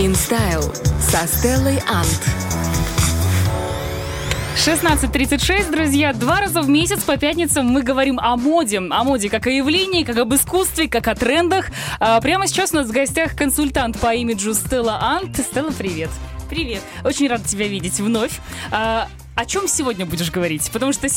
InStyle 0.00 0.74
со 0.98 1.26
Стеллой 1.26 1.78
Ант. 1.86 2.22
16.36, 4.56 5.70
друзья. 5.70 6.14
Два 6.14 6.40
раза 6.40 6.62
в 6.62 6.70
месяц 6.70 7.02
по 7.02 7.18
пятницам 7.18 7.66
мы 7.66 7.82
говорим 7.82 8.18
о 8.18 8.34
моде. 8.38 8.78
О 8.78 9.04
моде 9.04 9.28
как 9.28 9.46
о 9.46 9.50
явлении, 9.50 10.04
как 10.04 10.16
об 10.16 10.34
искусстве, 10.34 10.88
как 10.88 11.06
о 11.06 11.14
трендах. 11.14 11.66
А 11.98 12.18
прямо 12.22 12.46
сейчас 12.46 12.72
у 12.72 12.76
нас 12.76 12.86
в 12.86 12.92
гостях 12.92 13.36
консультант 13.36 14.00
по 14.00 14.14
имиджу 14.14 14.54
Стелла 14.54 14.98
Ант. 15.02 15.36
Стелла, 15.36 15.70
привет. 15.70 16.08
Привет. 16.48 16.80
Очень 17.04 17.28
рада 17.28 17.46
тебя 17.46 17.68
видеть 17.68 18.00
вновь. 18.00 18.40
А, 18.70 19.06
о 19.34 19.46
чем 19.46 19.68
сегодня 19.68 20.06
будешь 20.06 20.30
говорить? 20.30 20.70
Потому 20.72 20.92
что 20.92 21.08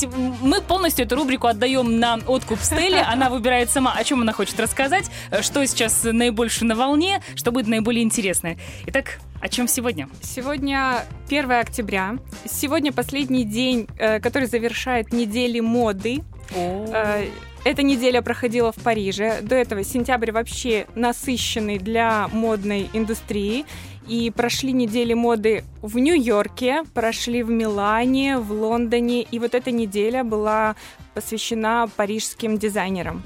мы 0.41 0.61
полностью 0.61 1.05
эту 1.05 1.15
рубрику 1.15 1.47
отдаем 1.47 1.99
на 1.99 2.19
откуп 2.25 2.59
Стелле. 2.61 3.01
Она 3.01 3.29
выбирает 3.29 3.69
сама, 3.69 3.93
о 3.93 4.03
чем 4.03 4.21
она 4.21 4.33
хочет 4.33 4.59
рассказать, 4.59 5.09
что 5.41 5.65
сейчас 5.65 6.03
наибольше 6.03 6.65
на 6.65 6.75
волне, 6.75 7.21
что 7.35 7.51
будет 7.51 7.67
наиболее 7.67 8.03
интересное. 8.03 8.57
Итак, 8.87 9.19
о 9.41 9.49
чем 9.49 9.67
сегодня? 9.67 10.07
Сегодня 10.21 11.05
1 11.27 11.51
октября. 11.51 12.17
Сегодня 12.45 12.93
последний 12.93 13.43
день, 13.43 13.87
э, 13.97 14.19
который 14.21 14.47
завершает 14.47 15.11
недели 15.11 15.59
моды. 15.59 16.23
Э, 16.55 17.25
эта 17.65 17.81
неделя 17.81 18.21
проходила 18.21 18.71
в 18.71 18.75
Париже. 18.75 19.39
До 19.41 19.55
этого 19.55 19.83
сентябрь 19.83 20.31
вообще 20.31 20.85
насыщенный 20.95 21.77
для 21.77 22.27
модной 22.29 22.89
индустрии. 22.93 23.65
И 24.07 24.31
прошли 24.31 24.73
недели 24.73 25.13
моды 25.13 25.63
в 25.81 25.97
Нью-Йорке, 25.97 26.83
прошли 26.93 27.43
в 27.43 27.49
Милане, 27.49 28.37
в 28.37 28.51
Лондоне. 28.51 29.23
И 29.23 29.39
вот 29.39 29.55
эта 29.55 29.71
неделя 29.71 30.23
была 30.23 30.75
посвящена 31.13 31.89
парижским 31.95 32.57
дизайнерам. 32.57 33.23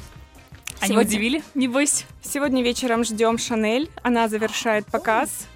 Они 0.80 0.94
Сегодня... 0.94 1.10
удивили, 1.10 1.44
небось? 1.56 2.06
Сегодня 2.22 2.62
вечером 2.62 3.04
ждем 3.04 3.38
Шанель. 3.38 3.90
Она 4.04 4.28
завершает 4.28 4.86
показ. 4.86 5.48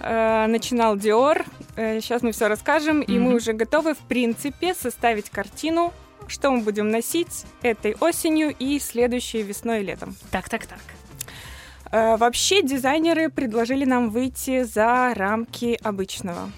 Э, 0.00 0.46
начинал 0.46 0.96
Диор. 0.96 1.44
Э, 1.74 2.00
сейчас 2.00 2.22
мы 2.22 2.30
все 2.30 2.46
расскажем. 2.46 3.00
Mm-hmm. 3.00 3.14
И 3.14 3.18
мы 3.18 3.34
уже 3.34 3.52
готовы, 3.54 3.94
в 3.94 3.98
принципе, 3.98 4.74
составить 4.74 5.30
картину 5.30 5.92
что 6.28 6.50
мы 6.50 6.60
будем 6.60 6.90
носить 6.90 7.44
этой 7.62 7.96
осенью 8.00 8.54
и 8.58 8.78
следующей 8.78 9.42
весной 9.42 9.80
и 9.80 9.84
летом. 9.84 10.14
Так, 10.30 10.48
так, 10.48 10.66
так. 10.66 10.80
Э, 11.90 12.16
вообще 12.16 12.62
дизайнеры 12.62 13.30
предложили 13.30 13.84
нам 13.84 14.10
выйти 14.10 14.62
за 14.62 15.12
рамки 15.14 15.78
обычного. 15.82 16.50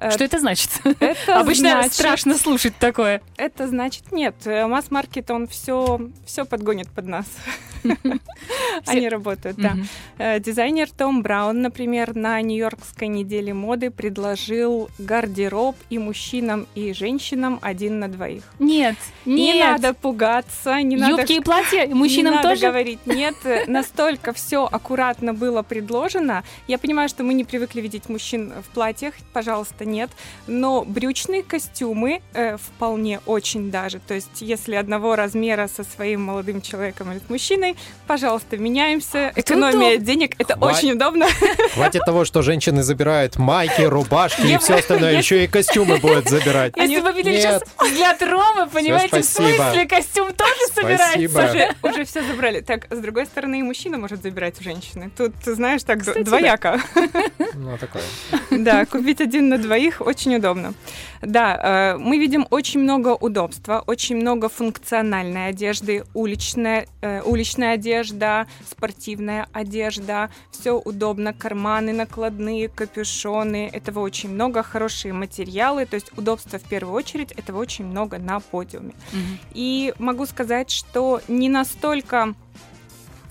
Э, 0.00 0.10
что 0.12 0.24
это 0.24 0.38
значит? 0.38 0.70
Это 1.00 1.40
Обычно 1.40 1.70
значит, 1.70 1.92
страшно 1.92 2.36
слушать 2.36 2.74
такое. 2.78 3.20
Это 3.36 3.66
значит 3.66 4.12
нет. 4.12 4.34
Э, 4.44 4.66
масс-маркет 4.66 5.30
он 5.30 5.48
все 5.48 6.00
все 6.24 6.44
подгонит 6.44 6.88
под 6.90 7.06
нас. 7.06 7.26
Они 8.86 9.08
работают, 9.08 9.56
да. 9.56 9.76
Э, 10.18 10.40
дизайнер 10.40 10.88
Том 10.90 11.22
Браун, 11.22 11.62
например, 11.62 12.14
на 12.14 12.40
Нью-Йоркской 12.40 13.08
неделе 13.08 13.54
моды 13.54 13.90
предложил 13.90 14.88
гардероб 14.98 15.76
и 15.90 15.98
мужчинам, 15.98 16.66
и 16.74 16.92
женщинам 16.92 17.58
один 17.62 17.98
на 17.98 18.08
двоих. 18.08 18.42
Нет, 18.58 18.96
не 19.24 19.54
надо 19.54 19.94
пугаться, 19.94 20.80
не 20.82 20.96
надо... 20.96 21.22
Юбки 21.22 21.32
и 21.34 21.40
платья 21.40 21.86
мужчинам 21.86 22.34
не 22.34 22.42
тоже? 22.42 22.62
надо 22.62 22.66
говорить 22.66 23.06
нет. 23.06 23.34
Настолько 23.66 24.32
все 24.32 24.64
аккуратно 24.64 25.34
было 25.34 25.62
предложено. 25.62 26.44
Я 26.66 26.78
понимаю, 26.78 27.08
что 27.08 27.24
мы 27.24 27.34
не 27.34 27.44
привыкли 27.44 27.80
видеть 27.80 28.08
мужчин 28.08 28.52
в 28.62 28.72
платьях. 28.74 29.14
Пожалуйста, 29.32 29.84
нет. 29.90 30.10
Но 30.46 30.84
брючные 30.84 31.42
костюмы 31.42 32.20
э, 32.34 32.56
вполне 32.56 33.20
очень 33.26 33.70
даже. 33.70 33.98
То 34.00 34.14
есть, 34.14 34.40
если 34.40 34.74
одного 34.74 35.16
размера 35.16 35.68
со 35.68 35.84
своим 35.84 36.22
молодым 36.22 36.62
человеком 36.62 37.12
или 37.12 37.18
с 37.18 37.28
мужчиной, 37.28 37.76
пожалуйста, 38.06 38.56
меняемся. 38.56 39.32
Экономия 39.34 39.96
это 39.96 40.04
денег, 40.04 40.34
это 40.38 40.54
Хват... 40.54 40.76
очень 40.76 40.92
удобно. 40.92 41.26
Хватит 41.74 42.02
того, 42.04 42.24
что 42.24 42.42
женщины 42.42 42.82
забирают 42.82 43.36
майки, 43.36 43.82
рубашки 43.82 44.46
и 44.46 44.58
все 44.58 44.76
остальное, 44.76 45.18
еще 45.18 45.44
и 45.44 45.46
костюмы 45.46 45.98
будут 45.98 46.28
забирать. 46.28 46.74
Если 46.76 47.00
вы 47.00 47.12
видели 47.12 47.38
сейчас 47.38 47.62
взгляд 47.78 48.22
Ромы, 48.22 48.68
понимаете, 48.68 49.20
в 49.20 49.24
смысле 49.24 49.86
костюм 49.86 50.32
тоже 50.34 50.54
собирается? 50.74 51.76
Уже 51.82 52.04
все 52.04 52.22
забрали. 52.22 52.60
Так, 52.60 52.86
с 52.90 52.98
другой 52.98 53.26
стороны, 53.26 53.60
и 53.60 53.62
мужчина 53.62 53.98
может 53.98 54.22
забирать 54.22 54.60
у 54.60 54.64
женщины. 54.64 55.10
Тут, 55.16 55.32
знаешь, 55.44 55.82
так 55.82 56.02
двояко. 56.24 56.80
Ну, 57.54 57.76
такое. 57.78 58.02
Да, 58.50 58.84
купить 58.86 59.20
один 59.20 59.48
на 59.48 59.58
двоих 59.58 59.77
очень 60.00 60.36
удобно. 60.36 60.74
Да, 61.22 61.94
э, 61.94 61.98
мы 61.98 62.18
видим 62.18 62.46
очень 62.50 62.80
много 62.80 63.14
удобства, 63.14 63.82
очень 63.86 64.16
много 64.16 64.48
функциональной 64.48 65.48
одежды, 65.48 66.04
уличная, 66.14 66.86
э, 67.00 67.22
уличная 67.22 67.74
одежда, 67.74 68.46
спортивная 68.68 69.48
одежда, 69.52 70.30
все 70.50 70.72
удобно, 70.78 71.32
карманы 71.32 71.92
накладные, 71.92 72.68
капюшоны, 72.68 73.70
этого 73.72 74.00
очень 74.00 74.30
много, 74.30 74.62
хорошие 74.62 75.12
материалы, 75.12 75.86
то 75.86 75.94
есть 75.94 76.16
удобства 76.16 76.58
в 76.58 76.64
первую 76.64 76.94
очередь, 76.94 77.32
этого 77.32 77.58
очень 77.58 77.86
много 77.86 78.18
на 78.18 78.40
подиуме. 78.40 78.92
Угу. 79.12 79.38
И 79.54 79.94
могу 79.98 80.26
сказать, 80.26 80.70
что 80.70 81.20
не 81.28 81.48
настолько 81.48 82.34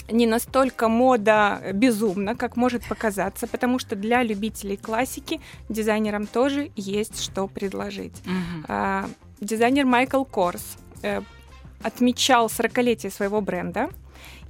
не 0.10 0.26
настолько 0.26 0.88
мода 0.88 1.62
безумна, 1.74 2.36
как 2.36 2.56
может 2.56 2.88
показаться, 2.88 3.48
потому 3.48 3.80
что 3.80 3.96
для 3.96 4.24
любителей 4.24 4.78
классики 4.78 5.42
дизайнерам 5.70 6.28
тоже 6.28 6.72
есть 6.76 7.22
что 7.22 7.48
предложить. 7.48 8.16
Mm-hmm. 8.68 9.10
Дизайнер 9.42 9.86
Майкл 9.86 10.24
Корс 10.24 10.78
э, 11.04 11.22
отмечал 11.84 12.48
40-летие 12.48 13.12
своего 13.12 13.42
бренда 13.42 13.90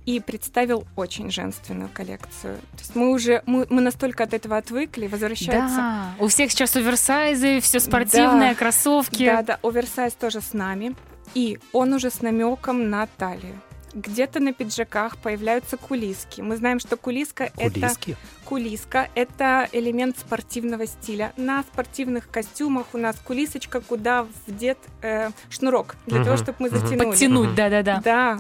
и 0.06 0.22
представил 0.22 0.86
очень 0.96 1.30
женственную 1.30 1.90
коллекцию. 1.94 2.58
То 2.72 2.80
есть 2.80 2.96
мы 2.96 3.12
уже 3.12 3.44
мы, 3.46 3.68
мы 3.70 3.82
настолько 3.82 4.24
от 4.24 4.34
этого 4.34 4.56
отвыкли, 4.56 5.08
возвращается. 5.08 5.78
Да, 5.78 6.16
у 6.20 6.28
всех 6.28 6.52
сейчас 6.52 6.78
оверсайзы, 6.78 7.60
все 7.60 7.82
спортивные, 7.82 8.52
да, 8.52 8.56
кроссовки. 8.56 9.26
Да, 9.26 9.42
да, 9.42 9.60
оверсайз 9.62 10.14
тоже 10.14 10.40
с 10.40 10.54
нами. 10.54 10.96
И 11.34 11.60
он 11.74 11.92
уже 11.92 12.10
с 12.10 12.22
намеком 12.22 12.90
на 12.90 13.06
талию 13.06 13.62
где-то 13.94 14.40
на 14.40 14.54
пиджаках 14.54 15.18
появляются 15.18 15.78
кулиски. 15.78 16.42
Мы 16.42 16.58
знаем, 16.58 16.80
что 16.80 16.98
кулиска 16.98 17.52
кулиски? 17.56 18.12
это 18.12 18.18
кулиска 18.46 19.10
это 19.16 19.68
элемент 19.72 20.18
спортивного 20.18 20.86
стиля. 20.86 21.34
На 21.38 21.64
спортивных 21.64 22.30
костюмах 22.30 22.88
у 22.94 22.98
нас 22.98 23.16
кулисочка, 23.18 23.82
куда 23.82 24.28
вдет 24.46 24.78
э, 25.02 25.30
шнурок 25.50 25.96
для 26.06 26.18
угу. 26.18 26.26
того, 26.26 26.38
чтобы 26.38 26.56
мы 26.60 26.70
затянули. 26.70 27.10
Подтянуть, 27.10 27.56
да-да-да. 27.56 28.02
Да. 28.04 28.40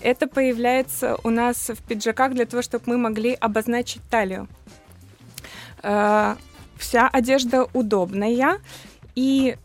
Это 0.00 0.26
появляется 0.26 1.16
у 1.22 1.30
нас 1.30 1.70
в 1.70 1.82
пиджаках 1.82 2.34
для 2.34 2.46
того, 2.46 2.62
чтобы 2.62 2.84
мы 2.86 2.98
могли 2.98 3.34
обозначить 3.34 4.02
талию. 4.10 4.48
Э, 5.82 6.36
вся 6.76 7.08
одежда 7.08 7.66
удобная 7.72 8.60
и 9.14 9.56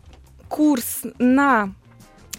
курс 0.48 1.02
на 1.18 1.72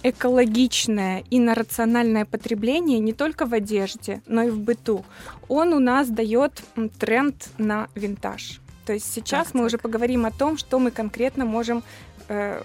экологичное 0.03 1.23
и 1.29 1.39
на 1.39 1.55
рациональное 1.55 2.25
потребление 2.25 2.99
не 2.99 3.13
только 3.13 3.45
в 3.45 3.53
одежде, 3.53 4.21
но 4.27 4.43
и 4.43 4.49
в 4.49 4.59
быту, 4.59 5.05
он 5.47 5.73
у 5.73 5.79
нас 5.79 6.09
дает 6.09 6.63
тренд 6.99 7.49
на 7.57 7.87
винтаж. 7.95 8.61
То 8.85 8.93
есть 8.93 9.11
сейчас 9.13 9.47
так, 9.47 9.53
мы 9.53 9.59
так. 9.61 9.67
уже 9.67 9.77
поговорим 9.77 10.25
о 10.25 10.31
том, 10.31 10.57
что 10.57 10.79
мы 10.79 10.91
конкретно 10.91 11.45
можем 11.45 11.83
э, 12.27 12.61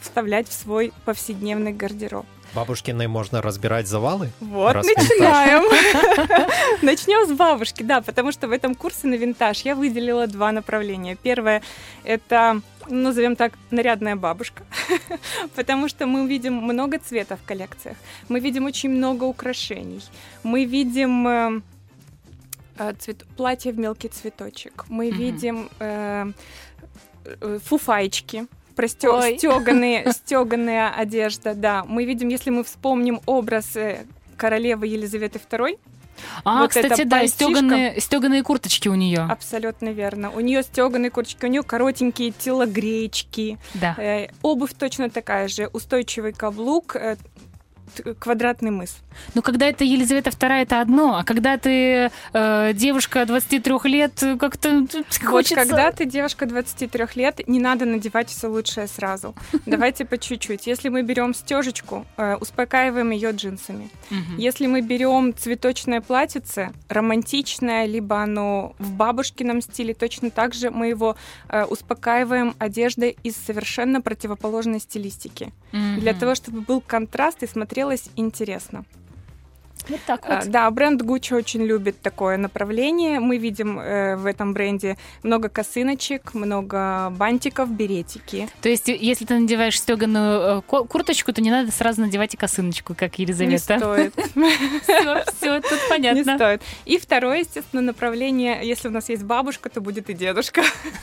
вставлять 0.00 0.48
в 0.48 0.52
свой 0.52 0.92
повседневный 1.04 1.72
гардероб. 1.72 2.26
Бабушкиной 2.54 3.08
можно 3.08 3.42
разбирать 3.42 3.86
завалы? 3.86 4.30
Вот, 4.40 4.74
начинаем. 4.74 5.62
Начнем 6.82 7.26
с 7.26 7.32
бабушки, 7.32 7.82
да, 7.82 8.00
потому 8.00 8.32
что 8.32 8.48
в 8.48 8.52
этом 8.52 8.74
курсе 8.74 9.06
на 9.06 9.14
винтаж 9.14 9.60
я 9.62 9.74
выделила 9.74 10.26
два 10.26 10.50
направления. 10.50 11.14
Первое— 11.14 11.62
это 12.04 12.62
назовем 12.88 13.36
так, 13.36 13.52
нарядная 13.70 14.16
бабушка, 14.16 14.64
потому 15.54 15.88
что 15.88 16.06
мы 16.06 16.28
видим 16.28 16.54
много 16.54 16.98
цвета 16.98 17.36
в 17.36 17.42
коллекциях, 17.46 17.96
мы 18.28 18.40
видим 18.40 18.66
очень 18.66 18.90
много 18.90 19.24
украшений, 19.24 20.02
мы 20.42 20.64
видим 20.64 21.28
э, 21.28 21.60
э 22.78 22.94
цвет... 22.98 23.24
платье 23.36 23.72
в 23.72 23.78
мелкий 23.78 24.08
цветочек, 24.08 24.84
мы 24.88 25.08
mm-hmm. 25.08 25.16
видим 25.16 25.68
э, 25.78 26.32
э, 27.24 27.58
фуфайчики, 27.64 28.46
стеганые, 28.86 30.12
стеганая 30.12 30.90
одежда, 30.90 31.54
да. 31.54 31.84
Мы 31.84 32.04
видим, 32.04 32.28
если 32.28 32.50
мы 32.50 32.62
вспомним 32.62 33.20
образ 33.26 33.76
э, 33.76 34.06
королевы 34.36 34.86
Елизаветы 34.86 35.40
II, 35.50 35.78
а, 36.44 36.60
вот 36.60 36.70
кстати, 36.70 37.04
да, 37.04 37.26
стеганые, 37.26 38.00
стеганые 38.00 38.42
курточки 38.42 38.88
у 38.88 38.94
нее. 38.94 39.20
Абсолютно 39.20 39.88
верно. 39.88 40.30
У 40.30 40.40
нее 40.40 40.62
стеганые 40.62 41.10
курточки, 41.10 41.44
у 41.44 41.48
нее 41.48 41.62
коротенькие 41.62 42.32
телогречки. 42.32 43.58
Да. 43.74 43.94
Э, 43.98 44.28
обувь 44.42 44.74
точно 44.78 45.10
такая 45.10 45.48
же, 45.48 45.68
устойчивый 45.72 46.32
каблук, 46.32 46.96
э, 46.96 47.16
квадратный 48.18 48.70
мыс. 48.70 48.98
Ну, 49.34 49.42
когда 49.42 49.66
это 49.66 49.84
Елизавета 49.84 50.30
II, 50.30 50.62
это 50.62 50.80
одно, 50.80 51.16
а 51.18 51.24
когда 51.24 51.56
ты 51.58 52.10
э, 52.32 52.72
девушка 52.74 53.24
23 53.26 53.74
лет, 53.84 54.12
как-то 54.38 54.80
Вот 54.92 55.18
хочется... 55.24 55.54
когда 55.56 55.90
ты 55.92 56.04
девушка 56.04 56.46
23 56.46 57.06
лет, 57.16 57.40
не 57.48 57.60
надо 57.60 57.84
надевать 57.84 58.28
все 58.30 58.48
лучшее 58.48 58.86
сразу. 58.86 59.34
Давайте 59.66 60.04
по 60.04 60.18
чуть-чуть. 60.18 60.66
Если 60.66 60.88
мы 60.88 61.02
берем 61.02 61.34
стежечку, 61.34 62.06
э, 62.16 62.36
успокаиваем 62.36 63.10
ее 63.10 63.30
джинсами. 63.32 63.90
Мгм. 64.10 64.36
Если 64.36 64.66
мы 64.66 64.80
берем 64.80 65.34
цветочное 65.36 66.00
платьице, 66.00 66.72
романтичное, 66.88 67.86
либо 67.86 68.22
оно 68.22 68.74
в 68.78 68.92
бабушкином 68.92 69.60
стиле, 69.60 69.94
точно 69.94 70.30
так 70.30 70.54
же 70.54 70.70
мы 70.70 70.88
его 70.88 71.16
э, 71.48 71.64
успокаиваем 71.64 72.54
одеждой 72.58 73.16
из 73.22 73.36
совершенно 73.36 74.00
противоположной 74.00 74.80
стилистики. 74.80 75.52
Для 75.72 76.12
Мгм. 76.12 76.20
того, 76.20 76.34
чтобы 76.34 76.60
был 76.62 76.80
контраст 76.80 77.42
и 77.42 77.46
смотрелось 77.78 78.10
интересно. 78.16 78.84
Вот 79.88 80.00
так 80.06 80.28
вот. 80.28 80.48
Да, 80.48 80.70
бренд 80.70 81.02
Gucci 81.02 81.34
очень 81.34 81.64
любит 81.64 82.00
такое 82.00 82.36
направление. 82.36 83.20
Мы 83.20 83.38
видим 83.38 83.78
э, 83.78 84.16
в 84.16 84.26
этом 84.26 84.52
бренде 84.52 84.96
много 85.22 85.48
косыночек, 85.48 86.34
много 86.34 87.10
бантиков, 87.10 87.70
беретики. 87.70 88.48
То 88.60 88.68
есть, 88.68 88.88
если 88.88 89.24
ты 89.24 89.38
надеваешь 89.38 89.78
стеганую 89.78 90.62
курточку, 90.62 91.32
то 91.32 91.40
не 91.40 91.50
надо 91.50 91.70
сразу 91.72 92.00
надевать 92.02 92.34
и 92.34 92.36
косыночку, 92.36 92.94
как 92.94 93.18
Не 93.18 93.24
Елизавета. 93.24 93.78
стоит. 93.78 94.14
Все, 94.82 95.24
все, 95.38 95.60
тут 95.60 95.72
Не 95.72 95.88
понятно. 95.88 96.36
стоит. 96.36 96.62
И 96.84 96.98
второе, 96.98 97.38
естественно, 97.40 97.82
направление, 97.82 98.60
если 98.62 98.88
у 98.88 98.90
нас 98.90 99.08
есть 99.08 99.22
бабушка, 99.22 99.68
то 99.70 99.80
будет 99.80 100.10
и 100.10 100.14
дедушка. 100.14 100.62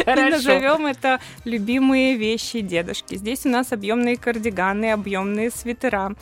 И 0.00 0.04
Хорошо. 0.04 0.30
назовем 0.30 0.86
это 0.86 1.20
любимые 1.44 2.16
вещи 2.16 2.60
дедушки. 2.60 3.14
Здесь 3.16 3.46
у 3.46 3.48
нас 3.48 3.72
объемные 3.72 4.16
кардиганы, 4.16 4.92
объемные 4.92 5.50
свитера. 5.50 6.14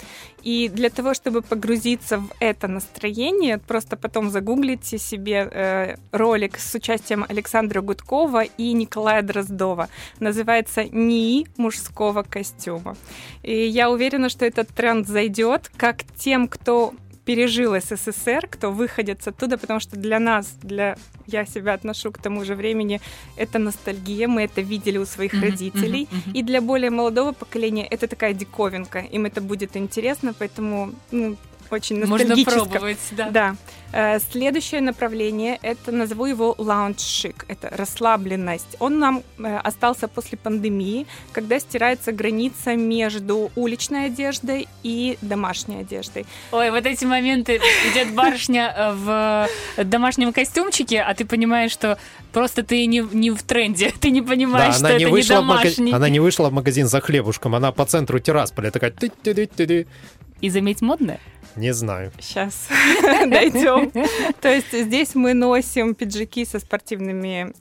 И 0.43 0.69
для 0.69 0.91
того, 0.91 1.15
чтобы 1.15 1.43
погрузиться 1.43 2.19
в 2.19 2.31
это 2.41 2.69
настроение, 2.69 3.59
просто 3.59 3.97
потом 3.97 4.31
загуглите 4.31 4.99
себе 4.99 5.49
э, 5.51 5.97
ролик 6.11 6.59
с 6.59 6.75
участием 6.75 7.25
Александра 7.29 7.81
Гудкова 7.81 8.45
и 8.45 8.73
Николая 8.73 9.23
Дроздова. 9.23 9.89
Называется 10.21 10.85
НИИ 10.85 11.47
мужского 11.57 12.23
костюма. 12.23 12.97
И 13.43 13.67
я 13.67 13.91
уверена, 13.91 14.29
что 14.29 14.45
этот 14.45 14.69
тренд 14.69 15.07
зайдет 15.07 15.71
как 15.77 16.05
тем, 16.17 16.49
кто 16.49 16.95
пережил 17.25 17.75
СССР, 17.81 18.49
кто 18.51 18.71
выходит 18.73 19.27
оттуда, 19.27 19.57
потому 19.59 19.81
что 19.81 19.97
для 19.97 20.19
нас, 20.19 20.57
для 20.63 20.97
я 21.27 21.47
себя 21.47 21.75
отношу 21.75 22.11
к 22.11 22.19
тому 22.19 22.45
же 22.45 22.55
времени, 22.55 23.01
это 23.37 23.59
ностальгия, 23.59 24.29
мы 24.29 24.43
это 24.43 24.61
видели 24.61 24.99
у 24.99 25.07
своих 25.07 25.33
Мгм, 25.33 25.43
родителей. 25.43 26.09
мгм, 26.11 26.23
мгм. 26.27 26.33
И 26.39 26.43
для 26.43 26.61
более 26.61 26.91
молодого 26.91 27.33
поколения 27.33 27.87
это 27.87 28.07
такая 28.09 28.35
диковинка, 28.35 28.99
им 28.99 29.27
это 29.27 29.41
будет 29.41 29.77
интересно, 29.77 30.35
поэтому 30.39 30.93
ну, 31.11 31.37
очень 31.73 31.97
Можно 32.05 32.17
ностальгически. 32.35 32.69
пробовать, 32.69 32.99
да. 33.13 33.31
Да. 33.31 33.57
Э, 33.95 34.19
Следующее 34.33 34.81
направление 34.81 35.59
это 35.63 35.93
назову 35.93 36.25
его 36.27 36.55
лаунж-шик, 36.59 37.45
это 37.49 37.69
расслабленность. 37.71 38.77
Он 38.79 38.99
нам 38.99 39.23
э, 39.39 39.57
остался 39.59 40.09
после 40.09 40.39
пандемии, 40.39 41.07
когда 41.33 41.59
стирается 41.61 42.13
граница 42.13 42.75
между 42.75 43.51
уличной 43.57 44.07
одеждой 44.07 44.67
и 44.83 45.19
домашней 45.21 45.81
одеждой. 45.81 46.27
Ой, 46.53 46.71
вот 46.71 46.87
эти 46.87 47.05
моменты, 47.05 47.61
идет 47.93 48.15
барышня 48.15 48.73
э, 48.77 48.93
в 48.95 49.49
домашнем 49.85 50.33
костюмчике, 50.33 51.01
а 51.03 51.15
ты 51.15 51.25
понимаешь, 51.27 51.73
что 51.73 51.99
просто 52.33 52.63
ты 52.63 52.87
не, 52.87 53.01
не 53.13 53.31
в 53.31 53.43
тренде, 53.43 53.93
ты 54.01 54.11
не 54.11 54.23
Да, 54.23 54.29
понимаешь, 54.29 54.75
что 54.77 54.87
она 54.87 54.91
это 54.95 54.99
не, 55.01 55.05
не 55.05 55.11
вышла 55.13 55.41
в 55.41 55.45
мага- 55.45 55.63
домашний. 55.65 55.93
она 55.93 56.09
не 56.09 56.21
вышла 56.21 56.49
в 56.49 56.53
магазин 56.53 56.87
за 56.89 57.01
хлебушком, 57.03 57.55
она 57.55 57.73
по 57.73 57.85
центру 57.85 58.19
Тирасполя 58.21 58.71
такая... 58.71 58.93
И 60.43 60.51
заметь, 60.51 60.83
модное. 60.83 61.21
Не 61.57 61.73
знаю. 61.73 62.13
Сейчас 62.21 62.69
дойдем. 63.03 63.91
То 64.41 64.49
есть 64.49 64.73
здесь 64.73 65.15
мы 65.15 65.35
носим 65.35 65.95
пиджаки 65.95 66.45
со 66.45 66.59
спортивными 66.59 67.55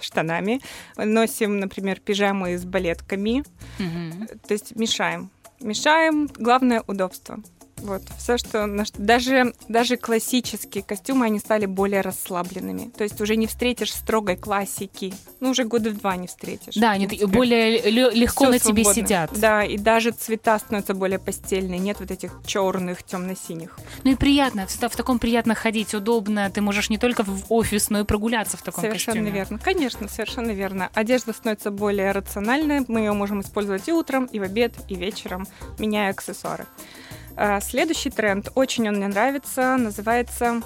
штанами, 0.00 0.60
носим, 0.96 1.60
например, 1.60 2.00
пижамы 2.00 2.56
с 2.56 2.64
балетками, 2.64 3.44
то 3.78 4.54
есть 4.54 4.74
мешаем. 4.74 5.30
Мешаем, 5.60 6.28
главное 6.38 6.82
удобство. 6.86 7.38
Вот, 7.82 8.02
все, 8.18 8.38
что... 8.38 8.68
Даже, 8.96 9.54
даже 9.68 9.96
классические 9.96 10.82
костюмы, 10.82 11.26
они 11.26 11.38
стали 11.38 11.66
более 11.66 12.00
расслабленными. 12.00 12.90
То 12.96 13.04
есть 13.04 13.20
уже 13.20 13.36
не 13.36 13.46
встретишь 13.46 13.92
строгой 13.92 14.36
классики. 14.36 15.12
Ну, 15.40 15.50
уже 15.50 15.64
года 15.64 15.90
в 15.90 15.98
два 15.98 16.16
не 16.16 16.26
встретишь. 16.28 16.74
Да, 16.76 16.92
они 16.92 17.06
более 17.06 17.80
легко 17.90 18.44
Всё 18.44 18.52
на 18.52 18.58
тебе 18.58 18.84
свободно. 18.84 18.94
сидят. 19.02 19.30
Да, 19.38 19.64
и 19.64 19.76
даже 19.76 20.12
цвета 20.12 20.58
становятся 20.58 20.94
более 20.94 21.18
постельные. 21.18 21.78
Нет 21.80 21.98
вот 22.00 22.10
этих 22.10 22.40
черных, 22.46 23.02
темно-синих. 23.02 23.78
Ну 24.04 24.12
и 24.12 24.14
приятно, 24.14 24.66
в, 24.66 24.72
в 24.72 24.96
таком 24.96 25.18
приятно 25.18 25.54
ходить, 25.54 25.92
удобно. 25.94 26.50
Ты 26.50 26.60
можешь 26.60 26.88
не 26.90 26.98
только 26.98 27.24
в 27.24 27.46
офис, 27.52 27.90
но 27.90 28.00
и 28.00 28.04
прогуляться 28.04 28.56
в 28.56 28.62
таком 28.62 28.82
Совершенно 28.82 29.16
костюме. 29.18 29.32
верно. 29.32 29.58
Конечно, 29.58 30.08
совершенно 30.08 30.52
верно. 30.52 30.90
Одежда 30.94 31.32
становится 31.32 31.70
более 31.70 32.12
рациональной. 32.12 32.84
Мы 32.86 33.00
ее 33.00 33.12
можем 33.12 33.40
использовать 33.40 33.88
и 33.88 33.92
утром, 33.92 34.26
и 34.26 34.38
в 34.38 34.42
обед, 34.42 34.72
и 34.88 34.94
вечером, 34.94 35.46
меняя 35.78 36.10
аксессуары. 36.10 36.66
А, 37.36 37.60
Следующий 37.60 38.10
тренд, 38.10 38.48
очень 38.54 38.88
он 38.88 38.96
мне 38.96 39.08
нравится, 39.08 39.76
называется 39.76 40.60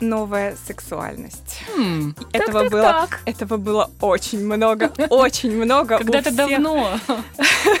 новая 0.00 0.56
сексуальность. 0.66 1.60
М, 1.76 2.14
Этого 2.32 2.62
так, 2.62 2.70
было, 2.70 2.82
так. 2.82 3.20
этого 3.24 3.56
было 3.56 3.90
очень 4.00 4.44
много, 4.44 4.92
очень 5.10 5.52
много. 5.56 5.98
Когда-то 5.98 6.30
давно. 6.32 6.98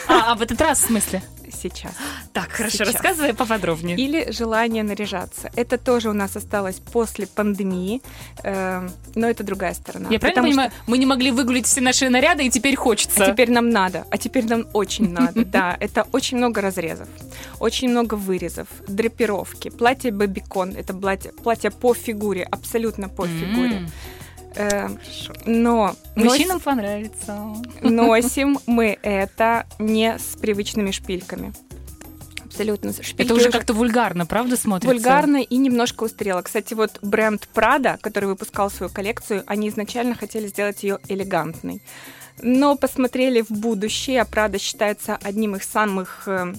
А, 0.08 0.32
а, 0.32 0.34
в 0.34 0.42
этот 0.42 0.60
раз, 0.60 0.80
в 0.80 0.86
смысле? 0.86 1.22
Сейчас. 1.62 1.92
Так, 2.32 2.50
хорошо, 2.52 2.78
Сейчас. 2.78 2.92
рассказывай 2.94 3.34
поподробнее. 3.34 3.96
Или 3.96 4.30
желание 4.30 4.82
наряжаться. 4.82 5.50
Это 5.56 5.76
тоже 5.78 6.08
у 6.10 6.12
нас 6.12 6.36
осталось 6.36 6.76
после 6.92 7.26
пандемии, 7.26 8.00
э, 8.44 8.88
но 9.14 9.26
это 9.28 9.42
другая 9.44 9.74
сторона. 9.74 10.08
Я 10.10 10.18
правильно 10.20 10.42
Потому 10.42 10.52
что- 10.52 10.60
понимаю, 10.62 10.72
мы 10.86 10.98
не 10.98 11.06
могли 11.06 11.30
выгулить 11.30 11.66
все 11.66 11.80
наши 11.80 12.08
наряды, 12.10 12.46
и 12.46 12.50
теперь 12.50 12.76
хочется. 12.76 13.24
А 13.24 13.30
теперь 13.30 13.50
нам 13.50 13.70
надо, 13.70 14.06
а 14.10 14.18
теперь 14.18 14.44
нам 14.46 14.66
очень 14.72 15.10
надо, 15.12 15.44
да. 15.44 15.76
Это 15.80 16.06
очень 16.12 16.36
много 16.38 16.60
разрезов, 16.60 17.08
очень 17.60 17.88
много 17.90 18.14
вырезов, 18.14 18.68
драпировки, 18.86 19.70
платье 19.70 20.10
бобикон, 20.12 20.74
это 20.76 20.94
платье, 20.94 21.32
платье 21.32 21.70
по 21.70 21.94
фигуре, 21.94 22.44
абсолютно 22.44 23.08
по 23.08 23.26
фигуре. 23.26 23.88
М, 24.58 24.68
Э, 24.68 24.88
но 25.46 25.94
Мужчинам 26.16 26.60
понравится. 26.60 27.32
нос- 27.32 27.90
носим 27.90 28.58
мы 28.66 28.98
это 29.02 29.66
не 29.78 30.18
с 30.18 30.36
привычными 30.36 30.90
шпильками. 30.90 31.52
Абсолютно. 32.44 32.92
Шпильки 32.92 33.22
Это 33.22 33.34
уже 33.34 33.50
как-то 33.50 33.72
вульгарно, 33.72 34.26
правда, 34.26 34.56
смотрится? 34.56 34.92
Вульгарно 34.92 35.36
и 35.42 35.56
немножко 35.56 36.04
устарело. 36.04 36.42
Кстати, 36.42 36.74
вот 36.74 36.98
бренд 37.02 37.46
Prada, 37.54 37.98
который 38.00 38.24
выпускал 38.26 38.70
свою 38.70 38.90
коллекцию, 38.92 39.44
они 39.46 39.68
изначально 39.68 40.14
хотели 40.16 40.48
сделать 40.48 40.82
ее 40.82 40.98
элегантной. 41.08 41.82
Но 42.40 42.74
посмотрели 42.76 43.42
в 43.42 43.50
будущее, 43.50 44.22
а 44.22 44.24
Prada 44.24 44.58
считается 44.58 45.18
одним 45.22 45.56
из 45.56 45.64
самых 45.64 46.22
э, 46.26 46.54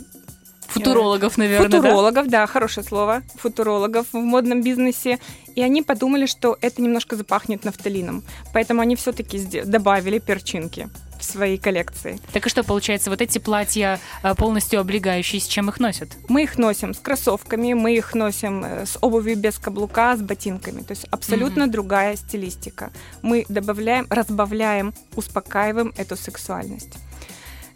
Футурологов, 0.70 1.38
наверное, 1.38 1.70
да? 1.70 1.78
футурологов, 1.78 2.28
да? 2.28 2.48
хорошее 2.48 2.86
слово, 2.86 3.24
футурологов 3.36 4.08
в 4.12 4.18
модном 4.18 4.62
бизнесе. 4.62 5.20
И 5.56 5.62
они 5.62 5.82
подумали, 5.82 6.26
что 6.26 6.58
это 6.62 6.82
немножко 6.82 7.16
запахнет 7.16 7.66
нафталином. 7.66 8.24
Поэтому 8.54 8.82
они 8.82 8.96
все-таки 8.96 9.40
добавили 9.66 10.20
перчинки 10.20 10.90
в 11.20 11.24
своей 11.24 11.58
коллекции. 11.58 12.20
Так 12.32 12.46
и 12.46 12.50
что, 12.50 12.64
получается, 12.64 13.10
вот 13.10 13.22
эти 13.22 13.40
платья 13.40 14.00
а, 14.24 14.36
полностью 14.36 14.80
облегающие, 14.80 15.42
с 15.42 15.48
чем 15.48 15.70
их 15.70 15.80
носят? 15.80 16.10
Мы 16.30 16.44
их 16.44 16.58
носим 16.58 16.94
с 16.94 17.00
кроссовками, 17.00 17.74
мы 17.74 17.96
их 17.96 18.14
носим 18.14 18.64
э, 18.64 18.86
с 18.86 18.98
обувью 19.02 19.38
без 19.38 19.58
каблука, 19.58 20.16
с 20.16 20.22
ботинками. 20.22 20.82
То 20.82 20.92
есть 20.92 21.06
абсолютно 21.12 21.68
другая 21.68 22.16
стилистика. 22.16 22.92
Мы 23.22 23.46
добавляем, 23.50 24.08
разбавляем, 24.10 24.94
успокаиваем 25.16 25.94
эту 25.98 26.16
сексуальность. 26.16 26.94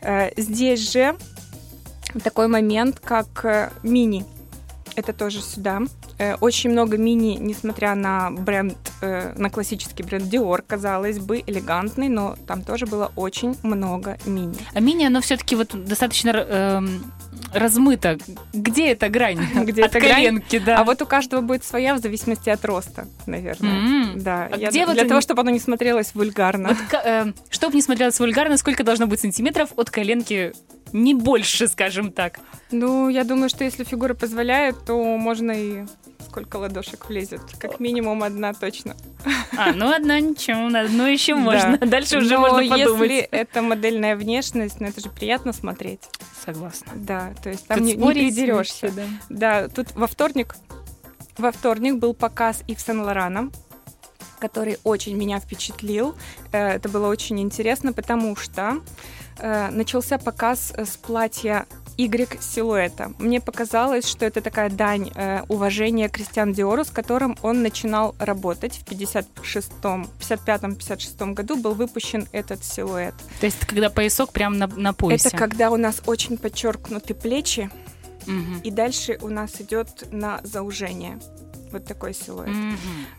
Э, 0.02 0.32
Здесь 0.38 0.92
же 0.92 1.18
такой 2.22 2.48
момент, 2.48 3.00
как 3.00 3.46
э, 3.46 3.70
мини. 3.84 4.26
Это 4.96 5.12
тоже 5.12 5.42
сюда. 5.42 5.82
Э, 6.20 6.36
Очень 6.36 6.70
много 6.70 6.98
мини, 6.98 7.38
несмотря 7.40 7.96
на 7.96 8.30
бренд, 8.30 8.78
э, 9.02 9.34
на 9.36 9.50
классический 9.50 10.04
бренд 10.04 10.26
Dior, 10.32 10.64
казалось 10.66 11.18
бы, 11.18 11.42
элегантный, 11.48 12.10
но 12.10 12.36
там 12.48 12.62
тоже 12.62 12.86
было 12.86 13.12
очень 13.16 13.58
много 13.64 14.18
мини. 14.26 14.56
А 14.74 14.80
мини, 14.80 15.06
оно 15.06 15.20
все-таки 15.22 15.56
вот 15.56 15.70
достаточно 15.88 16.30
эм, 16.30 17.12
размыто. 17.56 18.20
Где 18.54 18.90
эта 18.92 19.10
грань? 19.10 19.40
Где 19.66 19.84
От 19.84 19.96
эта 19.96 20.00
грань? 20.00 20.16
коленки, 20.26 20.60
да. 20.60 20.78
А 20.80 20.84
вот 20.84 21.02
у 21.02 21.08
каждого 21.08 21.42
будет 21.42 21.64
своя 21.64 21.96
в 21.96 21.98
зависимости 21.98 22.52
от 22.52 22.64
роста, 22.64 23.08
наверное. 23.26 23.72
М. 24.14 24.22
Да, 24.22 24.48
А 24.52 24.58
я- 24.58 24.70
где 24.70 24.86
вот 24.86 24.94
для 24.94 25.02
они- 25.02 25.10
того, 25.10 25.22
чтобы 25.22 25.42
оно 25.42 25.50
не 25.50 25.60
смотрелось 25.60 26.14
вульгарно. 26.14 26.78
Чтобы 27.50 27.74
не 27.76 27.82
смотрелось 27.82 28.20
вульгарно, 28.20 28.58
сколько 28.58 28.84
должно 28.84 29.08
быть 29.08 29.20
сантиметров 29.22 29.70
от 29.76 29.90
коленки? 29.90 30.54
Не 30.94 31.14
больше, 31.16 31.68
скажем 31.68 32.12
так. 32.12 32.40
Ну, 32.72 33.10
я 33.10 33.24
думаю, 33.24 33.50
что 33.50 33.64
если 33.64 33.84
фигура 33.84 34.14
позволяет, 34.14 34.86
то 34.86 34.96
можно 35.18 35.52
и 35.52 35.86
сколько 36.34 36.58
ладошек 36.58 37.08
влезет. 37.08 37.42
Как 37.60 37.80
минимум 37.80 38.24
одна 38.24 38.54
точно. 38.54 38.96
А, 39.58 39.72
ну 39.72 39.92
одно 39.94 40.18
ничего, 40.18 40.66
одно 40.68 41.08
еще 41.08 41.36
можно. 41.36 41.78
Да. 41.78 41.86
Дальше 41.86 42.18
уже 42.18 42.36
Но 42.36 42.42
можно 42.42 42.68
подумать. 42.68 43.12
если 43.12 43.18
это 43.30 43.62
модельная 43.62 44.16
внешность, 44.16 44.80
ну 44.80 44.88
это 44.88 45.00
же 45.02 45.10
приятно 45.10 45.54
смотреть. 45.54 46.02
Согласна. 46.44 46.92
Да, 46.96 47.34
то 47.44 47.50
есть 47.50 47.68
там 47.68 47.80
Тут 47.80 47.88
не, 47.88 47.94
не 47.96 48.52
вообще, 48.52 48.90
да. 48.90 49.04
Да, 49.30 49.68
тут 49.68 49.94
во 49.96 50.08
вторник, 50.08 50.56
во 51.38 51.52
вторник 51.52 51.96
был 51.96 52.14
показ 52.14 52.64
Ив 52.68 52.80
Сен 52.80 53.02
Лорана, 53.02 53.52
который 54.44 54.78
очень 54.84 55.16
меня 55.16 55.40
впечатлил. 55.40 56.16
Э, 56.52 56.76
Это 56.76 56.90
было 56.90 57.08
очень 57.08 57.40
интересно, 57.40 57.94
потому 57.94 58.36
что 58.36 58.82
э, 59.38 59.70
начался 59.72 60.18
показ 60.18 60.74
э, 60.76 60.84
с 60.86 60.98
платья 60.98 61.66
Y 61.98 62.42
силуэта. 62.42 63.12
Мне 63.20 63.40
показалось, 63.40 64.06
что 64.08 64.26
это 64.26 64.42
такая 64.42 64.70
дань 64.70 65.12
э, 65.16 65.44
уважения 65.48 66.10
Кристиан 66.10 66.52
Диору, 66.52 66.84
с 66.84 66.90
которым 66.90 67.38
он 67.44 67.62
начинал 67.62 68.16
работать 68.20 68.74
в 68.76 68.84
56-м, 68.92 70.10
55-56 70.20 71.34
году 71.34 71.56
был 71.56 71.74
выпущен 71.76 72.28
этот 72.34 72.66
силуэт. 72.66 73.14
То 73.40 73.46
есть 73.46 73.66
когда 73.66 73.90
поясок 73.90 74.32
прям 74.34 74.58
на, 74.58 74.68
на 74.68 74.94
поясе. 74.94 75.30
Это 75.30 75.38
когда 75.38 75.70
у 75.70 75.78
нас 75.78 76.02
очень 76.06 76.38
подчеркнуты 76.38 77.14
плечи, 77.14 77.70
Мгм. 78.26 78.62
и 78.64 78.72
дальше 78.72 79.18
у 79.22 79.28
нас 79.30 79.60
идет 79.62 80.12
на 80.12 80.40
заужение. 80.44 81.20
Вот 81.74 81.86
такой 81.86 82.14
силуэт. 82.14 82.56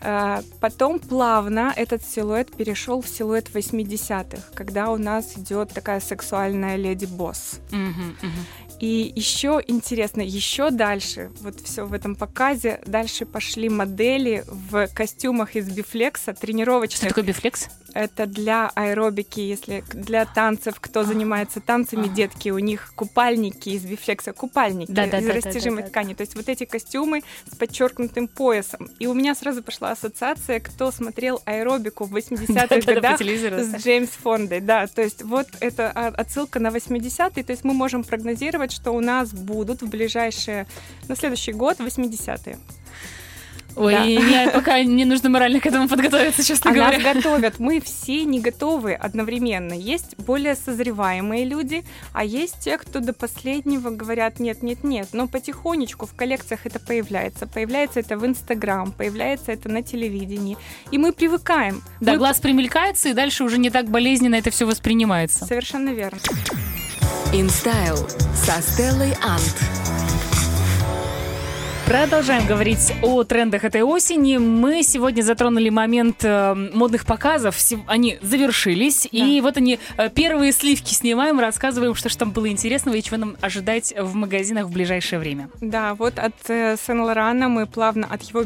А, 0.01 0.41
Потом 0.61 0.99
плавно 0.99 1.73
этот 1.75 2.03
силуэт 2.03 2.55
перешел 2.55 3.01
в 3.01 3.07
силуэт 3.07 3.49
80-х, 3.53 4.41
когда 4.55 4.89
у 4.91 4.97
нас 4.97 5.33
идет 5.37 5.69
такая 5.73 5.99
сексуальная 5.99 6.77
леди-босс. 6.77 7.59
Мгм. 7.71 8.15
Мгм. 8.21 8.45
И 8.79 9.11
еще 9.15 9.61
интересно, 9.67 10.21
еще 10.21 10.69
дальше, 10.69 11.31
вот 11.41 11.59
все 11.61 11.85
в 11.85 11.93
этом 11.93 12.15
показе, 12.15 12.81
дальше 12.85 13.25
пошли 13.25 13.69
модели 13.69 14.43
в 14.47 14.87
костюмах 14.87 15.55
из 15.55 15.69
бифлекса, 15.69 16.31
Что 16.33 16.41
тренировочных. 16.41 17.07
такое 17.09 17.23
бифлекс? 17.23 17.67
Это 17.95 18.25
для 18.25 18.71
аэробики, 18.75 19.39
если 19.39 19.83
для 19.93 20.25
танцев, 20.25 20.81
кто 20.81 21.03
занимается 21.03 21.61
танцами, 21.61 22.07
детки, 22.07 22.49
у 22.49 22.59
них 22.59 22.91
купальники 22.93 23.69
из 23.69 23.85
бифлекса, 23.85 24.33
купальники 24.33 24.91
Да-да-да-да-да-да. 24.91 25.39
из 25.39 25.45
растяжимой 25.45 25.83
ткани. 25.83 26.13
То 26.13 26.21
есть 26.21 26.35
вот 26.35 26.49
эти 26.49 26.65
костюмы 26.65 27.23
с 27.49 27.55
подчеркнутым 27.55 28.27
поясом. 28.27 28.89
И 28.99 29.07
у 29.07 29.13
меня 29.13 29.33
сразу 29.33 29.63
пошла 29.63 29.91
ассоциация, 29.91 30.59
кто 30.59 30.91
смотрел 30.91 31.41
аэробику 31.45 32.03
в 32.03 32.13
80-х 32.13 32.53
Да-да-да, 32.53 32.85
по 32.85 32.93
годах 32.93 33.21
с 33.21 33.75
Джеймс 33.81 34.09
Фондой. 34.09 34.59
Да, 34.59 34.87
то 34.87 35.01
есть 35.01 35.23
вот 35.23 35.47
это 35.61 35.89
отсылка 35.89 36.59
на 36.59 36.67
80-е. 36.67 37.43
То 37.45 37.51
есть 37.53 37.63
мы 37.63 37.73
можем 37.73 38.03
прогнозировать, 38.03 38.73
что 38.73 38.91
у 38.91 38.99
нас 38.99 39.33
будут 39.33 39.81
в 39.81 39.87
ближайшие, 39.87 40.67
на 41.07 41.15
следующий 41.15 41.53
год 41.53 41.79
80-е. 41.79 42.59
Ой, 43.75 43.93
Да. 43.93 44.03
мне 44.03 44.49
пока 44.53 44.81
не 44.83 45.05
нужно 45.05 45.29
морально 45.29 45.59
к 45.59 45.65
этому 45.65 45.87
подготовиться, 45.87 46.43
честно 46.43 46.71
А 46.71 46.73
нас 46.73 46.93
говоря. 46.95 47.13
готовят. 47.13 47.59
Мы 47.59 47.81
все 47.81 48.23
не 48.25 48.39
готовы 48.39 48.93
одновременно. 48.93 49.73
Есть 49.73 50.15
более 50.17 50.55
созреваемые 50.55 51.45
люди, 51.45 51.83
а 52.13 52.23
есть 52.23 52.59
те, 52.61 52.77
кто 52.77 52.99
до 52.99 53.13
последнего 53.13 53.89
говорят 53.89 54.39
нет, 54.39 54.63
нет, 54.63 54.83
нет. 54.83 55.09
Но 55.13 55.27
потихонечку 55.27 56.05
в 56.05 56.13
коллекциях 56.15 56.61
это 56.65 56.79
появляется. 56.79 57.47
Появляется 57.47 57.99
это 57.99 58.17
в 58.17 58.25
Инстаграм, 58.25 58.91
появляется 58.91 59.51
это 59.51 59.69
на 59.69 59.81
телевидении. 59.83 60.57
И 60.91 60.97
мы 60.97 61.11
привыкаем. 61.11 61.81
Да, 61.99 62.13
Мы- 62.13 62.17
глаз 62.17 62.39
примелькается, 62.39 63.09
и 63.09 63.13
дальше 63.13 63.43
уже 63.43 63.57
не 63.57 63.69
так 63.69 63.89
болезненно 63.89 64.35
это 64.35 64.51
все 64.51 64.65
воспринимается. 64.65 65.45
Совершенно 65.45 65.89
верно. 65.89 66.19
InStyle 67.33 68.09
со 68.35 68.61
Стеллой 68.61 69.13
Ант. 69.21 70.04
Продолжаем 71.87 72.47
говорить 72.47 72.93
о 73.03 73.23
трендах 73.23 73.63
этой 73.63 73.83
осени. 73.83 74.37
Мы 74.37 74.81
сегодня 74.81 75.21
затронули 75.21 75.69
момент 75.69 76.23
э, 76.23 76.55
модных 76.73 77.05
показов. 77.05 77.55
Они 77.85 78.17
завершились. 78.23 79.07
И 79.11 79.39
вот 79.39 79.57
они, 79.57 79.79
э, 79.97 80.09
первые 80.09 80.51
сливки 80.51 80.95
снимаем, 80.95 81.39
рассказываем, 81.39 81.93
что 81.93 82.09
же 82.09 82.17
там 82.17 82.31
было 82.31 82.49
интересного 82.49 82.95
и 82.95 83.03
чего 83.03 83.17
нам 83.17 83.37
ожидать 83.39 83.93
в 83.95 84.15
магазинах 84.15 84.65
в 84.65 84.71
ближайшее 84.71 85.19
время. 85.19 85.47
Да, 85.61 85.93
вот 85.93 86.17
от 86.17 86.33
э, 86.47 86.75
Сен-Лорана 86.75 87.49
мы 87.49 87.67
плавно, 87.67 88.07
от 88.09 88.23
его 88.23 88.43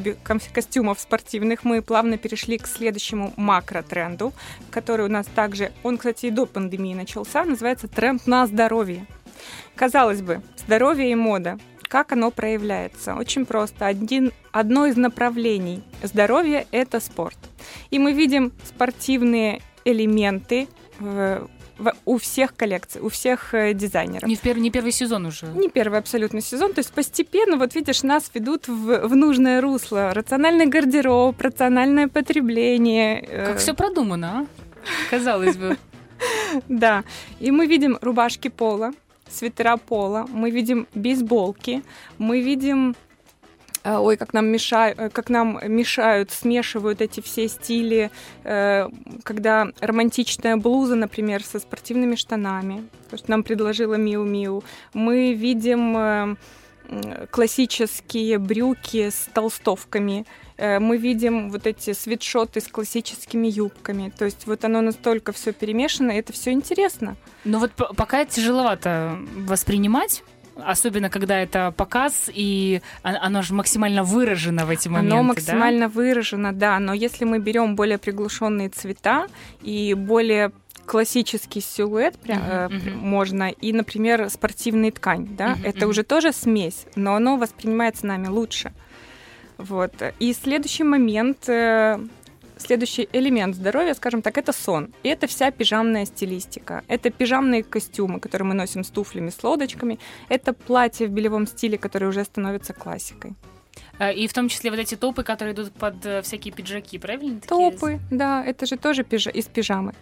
костюмов 0.52 1.00
спортивных, 1.00 1.64
мы 1.64 1.82
плавно 1.82 2.18
перешли 2.18 2.58
к 2.58 2.68
следующему 2.68 3.32
макро-тренду, 3.38 4.34
который 4.70 5.06
у 5.06 5.10
нас 5.10 5.28
также, 5.34 5.72
он, 5.84 5.98
кстати, 5.98 6.26
и 6.26 6.30
до 6.30 6.46
пандемии 6.46 6.94
начался, 6.94 7.46
называется 7.46 7.88
тренд 7.88 8.28
на 8.28 8.46
здоровье. 8.48 9.06
Казалось 9.76 10.22
бы, 10.22 10.42
здоровье 10.58 11.10
и 11.10 11.16
мода. 11.16 11.58
Как 11.90 12.12
оно 12.14 12.32
проявляется? 12.32 13.16
Очень 13.16 13.46
просто. 13.46 13.88
Один, 13.88 14.32
одно 14.52 14.86
из 14.86 14.96
направлений 14.96 15.82
здоровья– 16.04 16.66
это 16.72 17.00
спорт. 17.00 17.38
И 17.90 18.00
мы 18.00 18.14
видим 18.14 18.52
спортивные 18.64 19.62
элементы 19.86 20.68
в- 21.00 21.48
в- 21.80 21.94
у 22.06 22.18
всех 22.20 22.56
коллекций, 22.56 23.02
у 23.02 23.10
всех 23.10 23.54
э, 23.56 23.74
дизайнеров. 23.74 24.28
Не, 24.30 24.36
в 24.36 24.44
пер- 24.44 24.60
не 24.60 24.70
первый 24.70 24.92
сезон 24.92 25.26
уже. 25.26 25.48
Не 25.48 25.68
первый 25.70 25.98
абсолютно 26.00 26.42
сезон, 26.42 26.74
то 26.74 26.80
есть 26.80 26.92
постепенно, 26.94 27.58
вот 27.58 27.74
видишь, 27.74 28.04
нас 28.04 28.30
ведут 28.36 28.68
в, 28.68 29.08
в 29.08 29.16
нужное 29.16 29.60
русло. 29.60 30.14
Рациональный 30.14 30.68
гардероб, 30.68 31.42
рациональное 31.42 32.08
потребление. 32.08 33.20
э, 33.22 33.46
Как 33.48 33.58
все 33.58 33.74
продумано, 33.74 34.28
а? 34.28 34.46
Казалось 35.10 35.58
бы. 35.58 35.76
Да, 36.68 37.04
и 37.40 37.50
мы 37.50 37.66
видим 37.66 37.98
рубашки 38.02 38.50
пола, 38.50 38.92
свитера 39.30 39.78
пола, 39.78 40.26
мы 40.30 40.52
видим 40.52 40.88
бейсболки, 40.94 41.84
мы 42.18 42.42
видим 42.42 42.96
э, 43.84 43.96
Ой, 43.98 44.18
как 44.18 44.34
нам 44.34 44.48
мешают, 44.48 45.14
как 45.14 45.30
нам 45.30 45.60
мешают, 45.64 46.32
смешивают 46.32 47.02
эти 47.02 47.22
все 47.22 47.48
стили, 47.48 48.12
э, 48.44 48.88
когда 49.24 49.68
романтичная 49.80 50.58
блуза, 50.58 50.96
например, 50.96 51.44
со 51.44 51.60
спортивными 51.60 52.16
штанами, 52.16 52.84
то, 53.10 53.18
что 53.18 53.32
нам 53.32 53.44
предложила 53.44 53.96
Миу 53.96 54.24
Миу. 54.24 54.64
Мы 54.94 55.34
видим 55.34 55.98
э, 55.98 56.36
классические 57.30 58.40
брюки 58.40 59.10
с 59.10 59.30
толстовками. 59.34 60.26
Э, 60.60 60.80
Мы 60.80 60.98
видим 60.98 61.50
вот 61.52 61.66
эти 61.68 61.94
свитшоты 61.94 62.60
с 62.60 62.68
классическими 62.68 63.48
юбками. 63.48 64.12
То 64.18 64.26
есть 64.26 64.46
вот 64.48 64.66
оно 64.66 64.82
настолько 64.82 65.32
все 65.32 65.54
перемешано, 65.54 66.12
и 66.12 66.16
это 66.20 66.34
все 66.34 66.52
интересно. 66.52 67.16
Но 67.46 67.60
вот 67.60 67.72
п- 67.72 67.94
пока 67.96 68.26
тяжеловато 68.26 69.18
воспринимать. 69.48 70.24
Особенно, 70.62 71.10
когда 71.10 71.40
это 71.40 71.72
показ, 71.72 72.30
и 72.34 72.82
оно 73.02 73.42
же 73.44 73.54
максимально 73.54 74.04
выражено 74.04 74.66
в 74.66 74.70
эти 74.70 74.90
моменты, 74.90 75.14
Оно 75.16 75.22
да? 75.22 75.28
максимально 75.30 75.88
выражено, 75.88 76.52
да. 76.52 76.78
Но 76.80 76.94
если 76.94 77.24
мы 77.24 77.40
берем 77.40 77.78
более 77.78 77.98
приглушенные 77.98 78.68
цвета 78.68 79.28
и 79.62 79.94
более 79.94 80.52
классический 80.86 81.62
силуэт 81.62 82.18
прям, 82.20 82.40
Мгм, 82.40 82.50
э, 82.52 82.68
мгм. 82.70 82.98
можно 82.98 83.50
и, 83.52 83.72
например, 83.72 84.30
спортивная 84.30 84.92
ткань, 84.92 85.28
да, 85.38 85.52
Мгм, 85.52 85.64
это 85.64 85.78
мгм. 85.80 85.90
уже 85.92 86.04
тоже 86.04 86.34
смесь, 86.34 86.86
но 86.96 87.16
оно 87.16 87.38
воспринимается 87.38 88.06
нами 88.08 88.28
лучше. 88.28 88.74
Вот. 89.60 89.92
И 90.20 90.34
следующий 90.34 90.84
момент, 90.84 91.48
э, 91.50 92.00
следующий 92.58 93.10
элемент 93.14 93.56
здоровья, 93.56 93.94
скажем 93.94 94.22
так, 94.22 94.38
это 94.38 94.54
сон. 94.54 94.94
И 95.04 95.10
это 95.10 95.28
вся 95.28 95.52
пижамная 95.52 96.06
стилистика. 96.06 96.84
Это 96.88 97.10
пижамные 97.10 97.64
костюмы, 97.64 98.20
которые 98.20 98.48
мы 98.48 98.54
носим 98.56 98.84
с 98.84 98.90
туфлями, 98.90 99.30
с 99.30 99.44
лодочками. 99.44 100.00
Это 100.30 100.54
платье 100.54 101.08
в 101.08 101.12
белевом 101.12 101.46
стиле, 101.46 101.78
которое 101.78 102.08
уже 102.08 102.24
становится 102.24 102.74
классикой. 102.74 103.34
А, 103.98 104.12
И 104.12 104.28
в 104.28 104.34
том 104.34 104.48
числе 104.48 104.72
вот 104.72 104.80
эти 104.80 104.96
топы, 104.96 105.24
которые 105.24 105.54
идут 105.54 105.74
под 105.74 106.06
э, 106.06 106.22
всякие 106.22 106.54
пиджаки, 106.54 106.98
правильно? 106.98 107.42
такие? 107.42 107.72
Топы, 107.72 108.00
да, 108.12 108.44
это 108.46 108.66
же 108.66 108.78
тоже 108.78 109.04
пижа- 109.04 109.32
из 109.32 109.46
пижамы. 109.46 109.94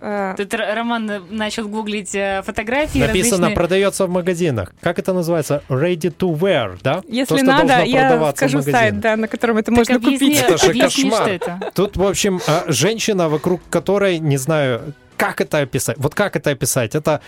Э, 0.00 0.34
Тут 0.36 0.52
Роман 0.54 1.10
э, 1.10 1.20
начал 1.30 1.68
гуглить 1.68 2.14
э, 2.14 2.42
фотографии 2.44 2.98
Написано, 2.98 3.30
различные. 3.48 3.54
продается 3.56 4.06
в 4.06 4.10
магазинах. 4.10 4.72
Как 4.80 4.98
это 4.98 5.12
называется? 5.12 5.62
Ready 5.68 6.14
to 6.16 6.36
wear, 6.38 6.78
да? 6.82 7.02
Если 7.08 7.34
То, 7.34 7.38
что 7.38 7.46
надо, 7.46 7.82
я 7.82 8.08
продаваться 8.08 8.46
в 8.46 8.48
скажу 8.50 8.62
сайт, 8.62 8.74
магазинах. 8.74 9.00
да, 9.02 9.16
на 9.16 9.28
котором 9.28 9.56
это 9.58 9.66
Так 9.66 9.76
можно 9.76 9.96
объясни, 9.96 10.28
купить. 10.28 10.42
Это 10.42 10.58
же 10.58 10.70
объясни, 10.70 11.04
кошмар. 11.10 11.22
что 11.22 11.30
это. 11.30 11.72
Тут, 11.74 11.96
в 11.96 12.02
общем, 12.06 12.40
женщина, 12.68 13.28
вокруг 13.28 13.60
которой, 13.70 14.18
не 14.18 14.36
знаю, 14.36 14.94
как 15.16 15.40
это 15.40 15.58
описать. 15.58 15.96
Вот 15.98 16.14
как 16.14 16.36
это 16.36 16.50
описать? 16.50 16.94
Это 16.94 17.20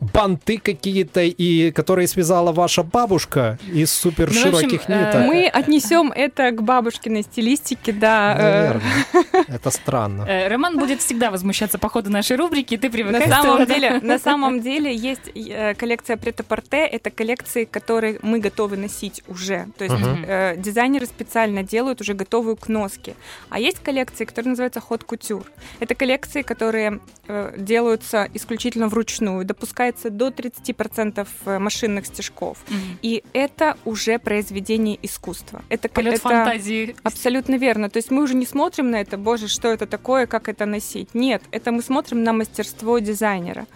банты 0.00 0.58
какие-то, 0.58 1.22
и 1.22 1.70
которые 1.70 2.06
связала 2.06 2.52
ваша 2.52 2.82
бабушка 2.82 3.58
из 3.66 3.90
супер 3.90 4.28
Ну, 4.32 4.40
широких 4.40 4.88
э, 4.88 5.06
ниток. 5.06 5.26
Мы 5.26 5.46
отнесем 5.46 6.12
это 6.12 6.50
к 6.50 6.62
бабушкиной 6.62 7.22
стилистике, 7.22 7.92
да. 7.92 8.36
э, 8.38 8.42
Наверное. 8.42 9.46
Это 9.48 9.70
странно. 9.70 10.22
Э, 10.22 10.48
Роман 10.48 10.78
будет 10.78 11.00
всегда 11.00 11.30
возмущаться 11.30 11.78
по 11.78 11.88
ходу 11.88 12.10
нашей 12.10 12.36
рубрики, 12.36 12.76
ты 12.76 12.90
привыкай. 12.90 13.26
На 13.26 13.42
самом 13.42 13.66
деле, 13.66 14.00
на 14.02 14.18
самом 14.18 14.60
деле 14.60 14.94
есть 14.94 15.30
э, 15.34 15.74
коллекция 15.74 16.16
претапорте, 16.16 16.86
это 16.86 17.10
коллекции, 17.10 17.64
которые 17.64 18.18
мы 18.22 18.38
готовы 18.38 18.76
носить 18.76 19.22
уже. 19.28 19.66
То 19.78 19.84
есть 19.84 19.96
э, 20.26 20.56
дизайнеры 20.58 21.06
специально 21.06 21.62
делают 21.62 22.00
уже 22.00 22.14
готовую 22.14 22.56
к 22.56 22.68
носке. 22.68 23.14
А 23.48 23.58
есть 23.58 23.78
коллекции, 23.82 24.24
которые 24.24 24.50
называются 24.50 24.80
ход 24.80 25.04
кутюр. 25.04 25.44
Это 25.80 25.94
коллекции, 25.94 26.42
которые 26.42 27.00
э, 27.28 27.54
делаются 27.56 28.28
исключительно 28.34 28.88
вручную. 28.88 29.44
Допускается 29.44 29.85
набирается 29.86 30.10
до 30.10 30.28
30% 30.28 31.26
э, 31.46 31.58
машинных 31.58 32.06
стежков. 32.06 32.58
Мгм. 32.68 32.98
И 33.02 33.22
это 33.32 33.76
уже 33.84 34.18
произведение 34.18 34.98
искусства. 35.02 35.62
Это, 35.68 35.88
Полет 35.88 36.14
это 36.14 36.22
фантазии. 36.22 36.96
Абсолютно 37.02 37.56
верно. 37.56 37.88
То 37.88 37.98
есть 37.98 38.10
мы 38.10 38.22
уже 38.22 38.34
не 38.34 38.46
смотрим 38.46 38.90
на 38.90 39.00
это, 39.00 39.16
боже, 39.16 39.48
что 39.48 39.68
это 39.68 39.86
такое, 39.86 40.26
как 40.26 40.48
это 40.48 40.66
носить. 40.66 41.14
Нет, 41.14 41.42
это 41.52 41.72
мы 41.72 41.82
смотрим 41.82 42.24
на 42.24 42.32
мастерство 42.32 42.98
дизайнера. 42.98 43.66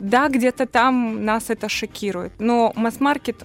Да, 0.00 0.28
где-то 0.28 0.66
там 0.66 1.24
нас 1.24 1.50
это 1.50 1.68
шокирует, 1.68 2.32
но 2.38 2.72
масс-маркет 2.76 3.44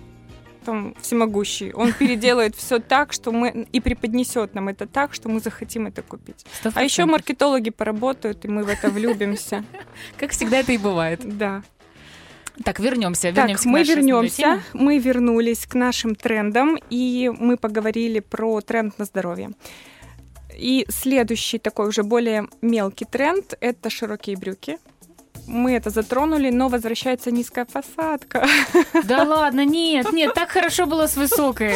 там 0.67 0.93
всемогущий. 1.01 1.73
Он 1.73 1.93
переделает 1.99 2.55
все 2.55 2.79
так, 2.79 3.13
что 3.13 3.31
мы 3.31 3.67
и 3.71 3.79
преподнесет 3.79 4.55
нам 4.55 4.67
это 4.67 4.85
так, 4.85 5.13
что 5.13 5.29
мы 5.29 5.39
захотим 5.39 5.87
это 5.87 6.01
купить. 6.01 6.45
Сто 6.59 6.71
А 6.75 6.83
еще 6.83 7.05
маркетологи 7.05 7.69
поработают, 7.69 8.45
и 8.45 8.47
мы 8.49 8.63
в 8.63 8.69
это 8.69 8.89
влюбимся. 8.89 9.63
Как 10.17 10.31
всегда 10.31 10.57
это 10.57 10.73
и 10.73 10.77
бывает. 10.77 11.21
Да. 11.23 11.63
Так, 12.63 12.79
вернемся. 12.79 13.31
Так, 13.33 13.47
вернемся 13.47 13.63
к 13.63 13.65
мы 13.65 13.83
вернемся. 13.83 14.61
Мы 14.73 14.99
вернулись 14.99 15.65
к 15.65 15.75
нашим 15.75 16.15
трендам, 16.15 16.77
и 16.89 17.31
мы 17.39 17.57
поговорили 17.57 18.19
про 18.19 18.61
тренд 18.61 18.97
на 18.99 19.05
здоровье. 19.05 19.51
И 20.57 20.85
следующий 20.89 21.59
такой 21.59 21.87
уже 21.87 22.03
более 22.03 22.47
мелкий 22.61 23.05
тренд– 23.05 23.53
это 23.61 23.89
широкие 23.89 24.37
брюки. 24.37 24.77
Мы 25.47 25.73
это 25.73 25.89
затронули, 25.89 26.49
но 26.49 26.67
возвращается 26.67 27.31
низкая 27.31 27.65
посадка. 27.65 28.45
Да 29.05 29.23
ладно, 29.27 29.65
нет, 29.65 30.11
нет, 30.11 30.33
так 30.33 30.49
хорошо 30.49 30.85
было 30.85 31.07
с 31.07 31.15
высокой. 31.15 31.73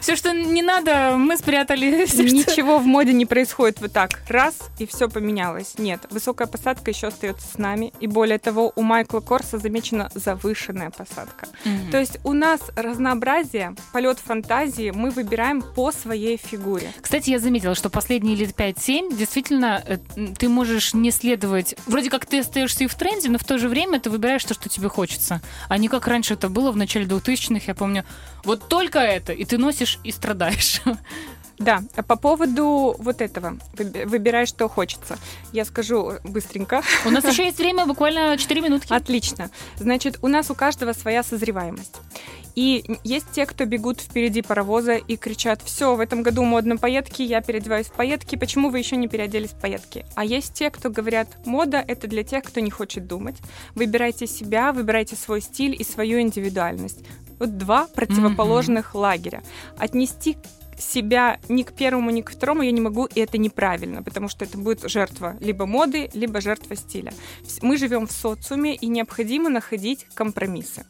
Все, 0.00 0.16
что 0.16 0.32
не 0.32 0.62
надо, 0.62 1.14
мы 1.16 1.36
спрятали. 1.36 2.06
Что- 2.06 2.22
Ничего 2.24 2.78
в 2.78 2.86
моде 2.86 3.12
не 3.12 3.24
происходит 3.24 3.80
вот 3.80 3.92
так. 3.92 4.20
Раз, 4.28 4.54
и 4.78 4.86
все 4.86 5.08
поменялось. 5.08 5.74
Нет, 5.78 6.06
высокая 6.10 6.48
посадка 6.48 6.90
еще 6.90 7.06
остается 7.06 7.46
с 7.46 7.58
нами. 7.58 7.92
И 8.00 8.08
более 8.08 8.38
того, 8.38 8.72
у 8.74 8.82
Майкла 8.82 9.20
Корса 9.20 9.58
замечена 9.58 10.10
завышенная 10.14 10.90
посадка. 10.90 11.46
То 11.90 11.98
есть 11.98 12.18
у 12.24 12.32
нас 12.32 12.60
разнообразие, 12.74 13.74
полет 13.92 14.18
фантазии 14.18 14.90
мы 14.94 15.10
выбираем 15.10 15.62
по 15.62 15.92
своей 15.92 16.36
фигуре. 16.36 16.92
Кстати, 17.00 17.30
я 17.30 17.38
заметила, 17.38 17.74
что 17.74 17.88
последние 17.90 18.36
лет 18.36 18.50
5-7 18.56 19.16
действительно 19.16 19.82
э, 19.86 19.98
ты 20.38 20.48
можешь 20.48 20.94
не 20.94 21.10
следовать... 21.10 21.76
Вроде 21.86 22.10
как 22.10 22.26
ты 22.26 22.40
остаешься 22.40 22.84
и 22.84 22.86
в 22.86 22.94
тренде, 22.94 23.11
но 23.28 23.38
в 23.38 23.44
то 23.44 23.58
же 23.58 23.68
время 23.68 24.00
ты 24.00 24.10
выбираешь 24.10 24.44
то, 24.44 24.54
что 24.54 24.68
тебе 24.68 24.88
хочется. 24.88 25.40
А 25.68 25.78
не 25.78 25.88
как 25.88 26.06
раньше 26.06 26.34
это 26.34 26.48
было 26.48 26.70
в 26.72 26.76
начале 26.76 27.06
2000-х, 27.06 27.64
я 27.66 27.74
помню. 27.74 28.04
Вот 28.44 28.68
только 28.68 28.98
это, 28.98 29.32
и 29.32 29.44
ты 29.44 29.58
носишь 29.58 29.98
и 30.04 30.12
страдаешь. 30.12 30.80
Да, 31.58 31.82
а 31.94 32.02
по 32.02 32.16
поводу 32.16 32.96
вот 32.98 33.20
этого, 33.20 33.58
выби- 33.74 34.04
выбирай, 34.04 34.46
что 34.46 34.68
хочется. 34.68 35.16
Я 35.52 35.64
скажу 35.64 36.14
быстренько. 36.24 36.82
У 37.04 37.10
нас 37.10 37.24
еще 37.24 37.44
есть 37.44 37.58
время, 37.58 37.86
буквально 37.86 38.36
4 38.36 38.60
минутки. 38.60 38.92
Отлично. 38.92 39.50
Значит, 39.76 40.18
у 40.22 40.28
нас 40.28 40.50
у 40.50 40.54
каждого 40.54 40.92
своя 40.92 41.22
созреваемость. 41.22 41.96
И 42.54 42.84
есть 43.04 43.30
те, 43.32 43.46
кто 43.46 43.64
бегут 43.64 44.00
впереди 44.00 44.42
паровоза 44.42 44.94
и 44.94 45.16
кричат, 45.16 45.62
все, 45.62 45.94
в 45.94 46.00
этом 46.00 46.22
году 46.22 46.44
модно 46.44 46.76
пайетки, 46.76 47.22
я 47.22 47.40
переодеваюсь 47.40 47.86
в 47.86 47.92
пайетки, 47.92 48.36
почему 48.36 48.70
вы 48.70 48.78
еще 48.78 48.96
не 48.96 49.08
переоделись 49.08 49.50
в 49.50 49.60
пайетки? 49.60 50.04
А 50.14 50.24
есть 50.24 50.54
те, 50.54 50.70
кто 50.70 50.90
говорят, 50.90 51.28
мода— 51.46 51.82
это 51.86 52.08
для 52.08 52.24
тех, 52.24 52.44
кто 52.44 52.60
не 52.60 52.70
хочет 52.70 53.06
думать. 53.06 53.36
Выбирайте 53.74 54.26
себя, 54.26 54.72
выбирайте 54.72 55.16
свой 55.16 55.40
стиль 55.40 55.76
и 55.78 55.84
свою 55.84 56.20
индивидуальность. 56.20 57.00
Вот 57.38 57.56
два 57.56 57.86
противоположных 57.88 58.94
лагеря. 58.94 59.42
Отнести 59.78 60.36
себя 60.78 61.38
ни 61.48 61.62
к 61.62 61.72
первому, 61.72 62.10
ни 62.10 62.22
к 62.22 62.30
второму 62.30 62.62
я 62.62 62.72
не 62.72 62.80
могу, 62.80 63.06
и 63.06 63.20
это 63.20 63.38
неправильно, 63.38 64.02
потому 64.02 64.28
что 64.28 64.44
это 64.44 64.58
будет 64.58 64.88
жертва 64.88 65.36
либо 65.40 65.66
моды, 65.66 66.10
либо 66.12 66.40
жертва 66.40 66.76
стиля. 66.76 67.12
Мы 67.62 67.76
живем 67.76 68.06
в 68.06 68.12
социуме, 68.12 68.74
и 68.74 68.86
необходимо 68.86 69.48
находить 69.48 70.06
компромиссы. 70.14 70.84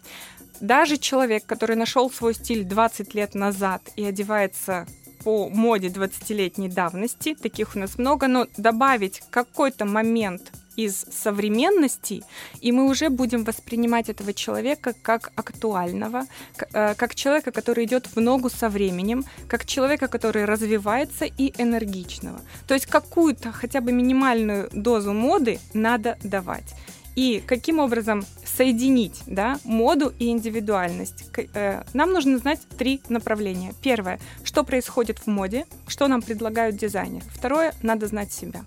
Даже 0.63 0.97
человек, 0.97 1.45
который 1.45 1.75
нашел 1.75 2.09
свой 2.09 2.35
стиль 2.35 2.63
20 2.63 3.15
лет 3.15 3.35
назад 3.35 3.83
и 3.97 4.05
одевается 4.05 4.87
по 5.25 5.49
моде 5.49 5.89
20-летней 5.89 6.69
давности, 6.69 7.35
таких 7.35 7.75
у 7.75 7.81
нас 7.81 7.99
много, 7.99 8.29
но 8.29 8.47
добавить 8.57 9.23
какой-то 9.31 9.85
момент 9.87 10.53
из 10.77 11.05
современности, 11.11 12.23
и 12.61 12.71
мы 12.71 12.87
уже 12.87 13.11
будем 13.11 13.43
воспринимать 13.43 14.09
этого 14.09 14.33
человека 14.33 14.95
как 15.03 15.33
актуального, 15.35 16.27
э, 16.73 16.95
как 16.95 17.17
человека, 17.17 17.51
который 17.51 17.85
идет 17.85 18.07
в 18.07 18.21
ногу 18.21 18.49
со 18.49 18.69
временем, 18.69 19.25
как 19.49 19.67
человека, 19.67 20.07
который 20.07 20.45
развивается 20.45 21.25
и 21.25 21.53
энергичного. 21.61 22.41
То 22.69 22.75
есть 22.75 22.87
какую-то 22.87 23.51
хотя 23.51 23.81
бы 23.81 23.91
минимальную 23.91 24.71
дозу 24.73 25.13
моды 25.13 25.59
надо 25.75 26.17
давать. 26.23 26.73
И 27.15 27.43
каким 27.47 27.79
образом 27.79 28.25
соединить 28.45 29.23
да, 29.27 29.59
моду 29.65 30.13
и 30.19 30.29
индивидуальность? 30.29 31.25
Э, 31.55 31.83
Нам 31.93 32.13
нужно 32.13 32.39
знать 32.39 32.61
три 32.79 33.01
направления. 33.09 33.75
Первое, 33.83 34.19
что 34.45 34.65
происходит 34.65 35.19
в 35.19 35.27
моде, 35.27 35.67
что 35.87 36.09
нам 36.09 36.23
предлагают 36.23 36.77
дизайнеры. 36.77 37.25
Второе, 37.31 37.75
надо 37.83 38.07
знать 38.07 38.33
себя. 38.33 38.65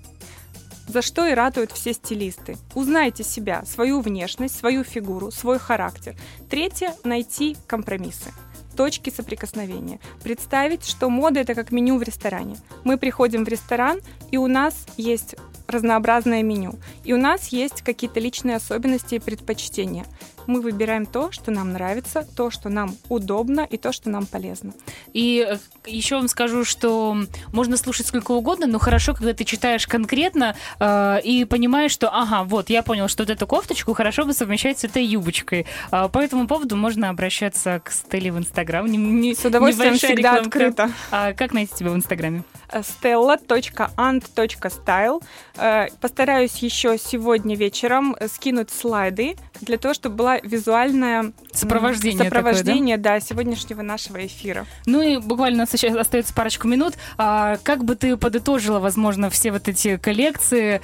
За 0.87 1.01
что 1.01 1.25
и 1.25 1.33
ратуют 1.33 1.71
все 1.71 1.93
стилисты. 1.93 2.57
Узнайте 2.75 3.23
себя, 3.23 3.63
свою 3.65 4.01
внешность, 4.01 4.55
свою 4.55 4.84
фигуру, 4.84 5.31
свой 5.31 5.58
характер. 5.58 6.15
Третье– 6.49 6.93
найти 7.03 7.58
компромиссы 7.67 8.31
точки 8.75 9.10
соприкосновения. 9.10 9.99
Представить, 10.21 10.86
что 10.86 11.10
мода 11.10 11.39
это 11.39 11.55
как 11.55 11.71
меню 11.71 11.97
в 11.97 12.03
ресторане. 12.03 12.58
Мы 12.84 12.97
приходим 12.97 13.45
в 13.45 13.47
ресторан, 13.47 13.99
и 14.31 14.38
у 14.38 14.47
нас 14.47 14.86
есть 14.97 15.36
разнообразное 15.67 16.43
меню. 16.43 16.75
И 17.04 17.13
у 17.13 17.17
нас 17.17 17.47
есть 17.49 17.82
какие-то 17.82 18.19
личные 18.19 18.56
особенности 18.58 19.15
и 19.15 19.19
предпочтения. 19.19 20.06
Мы 20.47 20.62
выбираем 20.62 21.08
то, 21.08 21.32
что 21.32 21.49
нам 21.49 21.73
нравится, 21.73 22.23
то, 22.36 22.51
что 22.51 22.69
нам 22.69 22.95
удобно 23.10 23.62
и 23.62 23.78
то, 23.78 23.91
что 23.91 24.12
нам 24.12 24.28
полезно. 24.28 24.73
И 25.12 25.43
э, 25.49 25.58
еще 25.88 26.17
вам 26.17 26.28
скажу, 26.28 26.63
что 26.65 27.17
можно 27.51 27.78
слушать 27.78 28.06
сколько 28.06 28.32
угодно, 28.32 28.67
но 28.67 28.78
хорошо, 28.78 29.15
когда 29.15 29.34
ты 29.34 29.43
читаешь 29.43 29.88
конкретно 29.88 30.56
э, 30.80 31.21
и 31.23 31.45
понимаешь, 31.45 31.91
что, 31.91 32.10
ага, 32.13 32.43
вот, 32.43 32.69
я 32.69 32.84
понял, 32.84 33.08
что 33.08 33.23
вот 33.23 33.32
эту 33.32 33.47
кофточку 33.47 33.93
хорошо 33.93 34.23
бы 34.25 34.34
совмещать 34.34 34.78
с 34.78 34.84
этой 34.84 35.04
юбочкой. 35.04 35.65
А 35.89 36.10
по 36.10 36.19
этому 36.19 36.47
поводу 36.47 36.75
можно 36.75 37.10
обращаться 37.10 37.82
к 37.84 37.89
Стелле 37.91 38.32
в 38.32 38.38
Инстаграм. 38.38 38.86
Не- 38.86 38.97
не- 38.97 39.34
С 39.34 39.45
удовольствием 39.45 39.95
всегда 39.95 40.36
рекламка. 40.36 40.41
открыто. 40.47 40.91
А 41.10 41.34
как 41.34 41.54
найти 41.54 41.73
тебя 41.75 41.89
в 41.89 41.95
Инстаграме? 41.95 42.43
stella.ant.style. 42.69 45.21
Э, 45.58 45.88
Постараюсь 46.01 46.56
еще 46.58 46.97
сегодня 46.97 47.56
вечером 47.56 48.15
э, 48.19 48.28
скинуть 48.28 48.71
слайды 48.71 49.36
для 49.62 49.78
того, 49.78 49.93
чтобы 49.93 50.15
была 50.15 50.39
визуальная 50.39 51.19
м, 51.19 51.34
Сопровождение 51.54 52.17
такое, 52.17 52.30
сопровождение 52.30 52.97
да, 52.97 53.19
сегодняшнего 53.19 53.82
нашего 53.82 54.25
эфира. 54.25 54.65
Ну 54.86 55.01
и 55.01 55.17
буквально 55.17 55.58
у 55.58 55.60
нас 55.62 55.69
сейчас 55.71 55.95
остается 55.95 56.34
парочку 56.34 56.67
минут. 56.67 56.95
А, 57.17 57.58
как 57.63 57.84
бы 57.86 57.95
ты 57.95 58.17
подытожила, 58.17 58.80
возможно, 58.80 59.30
все 59.30 59.51
вот 59.51 59.67
эти 59.67 59.97
коллекции, 59.97 60.82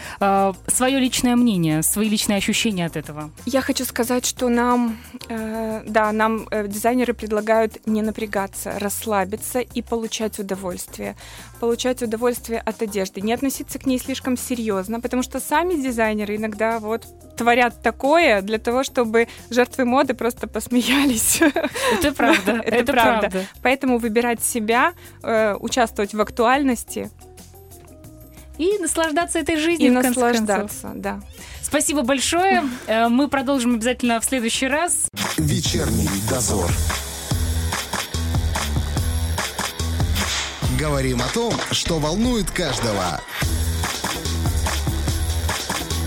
свое 0.67 1.00
личное 1.00 1.36
мнение, 1.36 1.82
свои 1.84 2.10
личные 2.10 2.38
ощущения 2.38 2.86
от 2.86 2.96
этого? 2.96 3.32
Я 3.46 3.62
хочу 3.62 3.86
сказать, 3.86 4.26
что 4.26 4.50
нам, 4.50 4.98
э, 5.30 5.84
да, 5.86 6.12
нам 6.12 6.48
э, 6.52 6.67
дизайнеры 6.67 7.13
предлагают 7.13 7.88
не 7.88 8.02
напрягаться, 8.02 8.74
расслабиться 8.80 9.60
и 9.60 9.82
получать 9.82 10.39
удовольствие. 10.39 11.15
Получать 11.60 11.71
удовольствие 12.02 12.60
от 12.60 12.82
одежды, 12.82 13.22
не 13.22 13.34
относиться 13.34 13.80
к 13.80 13.86
ней 13.86 14.00
слишком 14.00 14.38
серьезно, 14.38 15.00
потому 15.00 15.24
что 15.24 15.40
сами 15.40 15.76
дизайнеры 15.76 16.36
иногда 16.36 16.80
вот 16.80 17.06
творят 17.38 17.82
такое 17.82 18.42
для 18.42 18.60
того, 18.60 18.84
чтобы 18.84 19.28
жертвы 19.50 19.86
моды 19.86 20.14
просто 20.14 20.48
посмеялись. 20.48 21.42
Это 21.42 22.12
правда. 22.16 22.62
Это 22.66 22.92
правда. 22.92 23.46
Поэтому 23.62 23.98
выбирать 23.98 24.44
себя, 24.44 24.94
э, 25.24 25.56
участвовать 25.60 26.14
в 26.14 26.22
актуальности 26.22 27.10
И 28.58 28.78
наслаждаться 28.80 29.40
этой 29.40 29.58
жизнью. 29.58 29.88
и 29.88 29.92
наслаждаться, 29.92 30.92
да. 30.96 31.20
Спасибо 31.62 32.02
большое. 32.04 32.64
Э, 32.88 33.08
Мы 33.08 33.28
продолжим 33.28 33.76
обязательно 33.76 34.20
в 34.20 34.26
следующий 34.26 34.68
раз. 34.68 35.08
Вечерний 35.38 36.10
дозор. 36.30 36.70
Говорим 40.82 41.22
о 41.22 41.28
том, 41.28 41.54
что 41.70 42.00
волнует 42.00 42.50
каждого. 42.50 43.22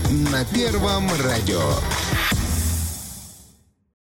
На 0.09 0.43
Первом 0.43 1.09
радио. 1.23 1.61